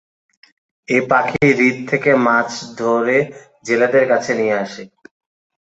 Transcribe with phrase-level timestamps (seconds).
[0.87, 2.49] এ পাখি হ্রদ থেকে মাছ
[2.79, 3.17] ধরে
[3.65, 4.83] জেলেদের কাছে নিয়ে আসে।